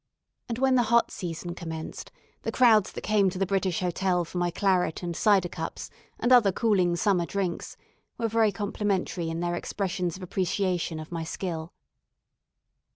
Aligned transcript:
And 0.49 0.57
when 0.57 0.73
the 0.73 0.81
hot 0.89 1.11
season 1.11 1.53
commenced, 1.53 2.11
the 2.41 2.51
crowds 2.51 2.91
that 2.93 3.03
came 3.03 3.29
to 3.29 3.37
the 3.37 3.45
British 3.45 3.81
Hotel 3.81 4.25
for 4.25 4.39
my 4.39 4.49
claret 4.49 5.03
and 5.03 5.15
cider 5.15 5.47
cups, 5.47 5.91
and 6.19 6.31
other 6.31 6.51
cooling 6.51 6.95
summer 6.95 7.27
drinks, 7.27 7.77
were 8.17 8.27
very 8.27 8.51
complimentary 8.51 9.29
in 9.29 9.41
their 9.41 9.53
expressions 9.53 10.17
of 10.17 10.23
appreciation 10.23 10.99
of 10.99 11.11
my 11.11 11.23
skill. 11.23 11.71